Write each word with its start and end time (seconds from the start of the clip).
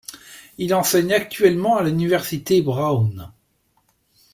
Il 0.57 0.73
enseigne 0.73 1.13
actuellement 1.13 1.77
à 1.77 1.83
l'université 1.83 2.59
Brown. 2.63 3.31